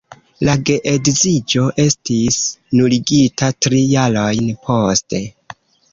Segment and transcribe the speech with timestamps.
[0.47, 2.39] La geedziĝo estis
[2.79, 5.23] nuligita tri jarojn poste.